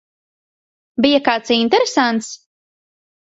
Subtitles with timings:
[1.05, 2.31] Bija kāds interesants?